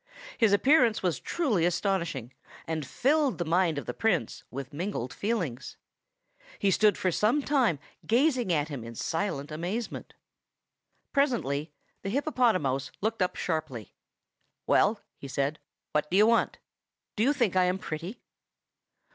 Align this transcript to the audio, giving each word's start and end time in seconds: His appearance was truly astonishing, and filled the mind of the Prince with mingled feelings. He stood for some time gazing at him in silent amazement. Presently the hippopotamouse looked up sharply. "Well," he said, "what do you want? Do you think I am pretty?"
His 0.35 0.51
appearance 0.51 1.03
was 1.03 1.19
truly 1.19 1.63
astonishing, 1.63 2.33
and 2.65 2.87
filled 2.87 3.37
the 3.37 3.45
mind 3.45 3.77
of 3.77 3.85
the 3.85 3.93
Prince 3.93 4.43
with 4.49 4.73
mingled 4.73 5.13
feelings. 5.13 5.77
He 6.57 6.71
stood 6.71 6.97
for 6.97 7.11
some 7.11 7.43
time 7.43 7.77
gazing 8.07 8.51
at 8.51 8.67
him 8.69 8.83
in 8.83 8.95
silent 8.95 9.51
amazement. 9.51 10.15
Presently 11.13 11.71
the 12.01 12.09
hippopotamouse 12.09 12.89
looked 13.01 13.21
up 13.21 13.35
sharply. 13.35 13.93
"Well," 14.65 15.01
he 15.19 15.27
said, 15.27 15.59
"what 15.91 16.09
do 16.09 16.17
you 16.17 16.25
want? 16.25 16.57
Do 17.15 17.21
you 17.21 17.31
think 17.31 17.55
I 17.55 17.65
am 17.65 17.77
pretty?" 17.77 18.23